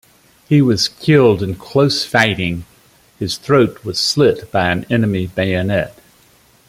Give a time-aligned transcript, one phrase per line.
[0.49, 2.65] He was killed in close fighting;
[3.19, 5.95] his throat was slit by an enemy bayonet.